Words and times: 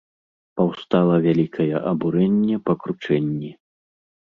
Паўстала 0.59 1.15
вялікае 1.25 1.75
абурэнне 1.91 2.57
па 2.71 2.77
кручэнні. 2.83 3.55